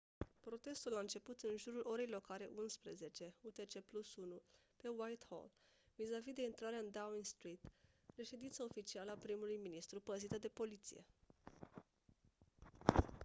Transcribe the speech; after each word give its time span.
protestul 0.39 0.95
a 0.95 0.99
început 0.99 1.41
în 1.41 1.57
jurul 1.57 1.85
orei 1.87 2.07
locale 2.07 2.45
11:00 2.45 3.31
utc+1 3.47 4.41
pe 4.75 4.87
whitehall 4.87 5.51
vizavi 5.95 6.31
de 6.33 6.41
intrarea 6.41 6.79
în 6.79 6.91
downing 6.91 7.25
street 7.25 7.61
reședința 8.15 8.63
oficială 8.63 9.11
a 9.11 9.15
primului 9.23 9.57
ministru 9.63 9.99
păzită 9.99 10.37
de 10.37 10.47
poliție 10.47 11.05